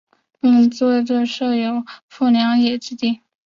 [0.39, 3.21] 日本陆上自卫队在此设有上富良野基地。